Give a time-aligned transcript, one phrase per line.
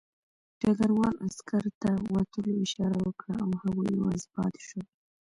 [0.59, 4.85] ډګروال عسکر ته د وتلو اشاره وکړه او هغوی یوازې پاتې شول